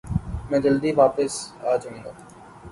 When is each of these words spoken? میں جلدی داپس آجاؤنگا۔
میں 0.49 0.59
جلدی 0.63 0.91
داپس 0.97 1.33
آجاؤنگا۔ 1.71 2.11